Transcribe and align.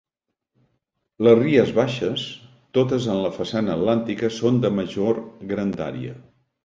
Les 1.25 1.35
Ries 1.41 1.73
Baixes, 1.81 2.23
totes 2.77 3.07
en 3.17 3.21
la 3.25 3.31
façana 3.37 3.75
atlàntica, 3.77 4.31
són 4.39 4.59
de 4.65 4.73
major 4.79 5.21
grandària. 5.53 6.17